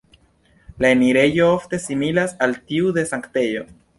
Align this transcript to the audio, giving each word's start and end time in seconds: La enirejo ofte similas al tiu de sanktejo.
La 0.85 0.89
enirejo 0.93 1.51
ofte 1.57 1.79
similas 1.85 2.35
al 2.47 2.57
tiu 2.71 2.97
de 2.99 3.07
sanktejo. 3.13 3.65